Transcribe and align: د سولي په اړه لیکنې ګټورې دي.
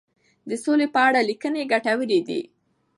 د 0.49 0.51
سولي 0.63 0.87
په 0.95 0.99
اړه 1.07 1.19
لیکنې 1.29 1.69
ګټورې 1.71 2.19
دي. 2.27 2.41